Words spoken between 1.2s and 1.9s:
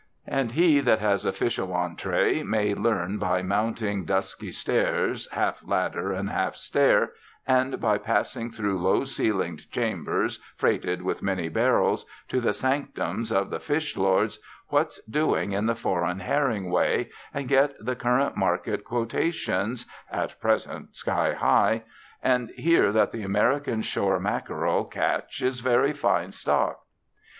official